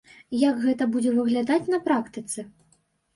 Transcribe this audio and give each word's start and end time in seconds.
Як 0.43 0.55
гэта 0.63 0.87
будзе 0.95 1.11
выглядаць 1.17 1.69
на 1.73 1.79
практыцы? 1.87 2.47